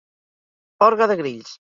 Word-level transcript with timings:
Orgue 0.87 1.07
de 1.11 1.19
grills. 1.21 1.53